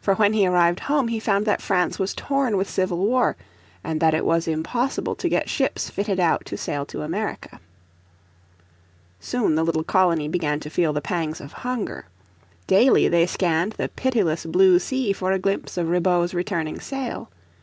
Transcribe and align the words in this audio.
For 0.00 0.14
when 0.14 0.32
he 0.32 0.46
arrived 0.46 0.80
home 0.80 1.08
he 1.08 1.20
found 1.20 1.44
that 1.44 1.60
France 1.60 1.98
was 1.98 2.14
torn 2.14 2.56
with 2.56 2.70
civil 2.70 3.06
war, 3.06 3.36
and 3.84 4.00
that 4.00 4.14
it 4.14 4.24
was 4.24 4.48
impossible 4.48 5.14
to 5.16 5.28
get 5.28 5.50
ships 5.50 5.90
fitted 5.90 6.18
out 6.18 6.46
to 6.46 6.56
sail 6.56 6.86
to 6.86 7.02
America. 7.02 7.60
Soon 9.20 9.56
the 9.56 9.62
little 9.64 9.84
colony 9.84 10.26
began 10.26 10.58
to 10.60 10.70
feel 10.70 10.94
the 10.94 11.02
pangs 11.02 11.38
of 11.38 11.52
hunger. 11.52 12.06
Daily 12.66 13.08
they 13.08 13.26
scanned 13.26 13.72
the 13.72 13.90
pitiless 13.90 14.46
blue 14.46 14.78
sea 14.78 15.12
for 15.12 15.32
a 15.32 15.38
glimpse 15.38 15.76
of 15.76 15.90
Ribaut's 15.90 16.32
returning 16.32 16.80
sail. 16.80 17.28